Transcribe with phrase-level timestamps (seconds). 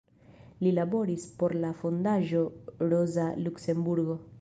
[0.67, 2.43] Li laboris por la Fondaĵo
[2.91, 4.23] Roza Luksemburgo.